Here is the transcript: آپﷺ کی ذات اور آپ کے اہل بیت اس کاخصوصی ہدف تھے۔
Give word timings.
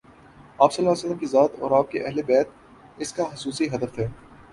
آپﷺ 0.59 1.19
کی 1.19 1.25
ذات 1.25 1.59
اور 1.59 1.71
آپ 1.71 1.91
کے 1.91 1.99
اہل 2.03 2.21
بیت 2.21 2.47
اس 2.97 3.13
کاخصوصی 3.13 3.67
ہدف 3.67 3.93
تھے۔ 3.93 4.07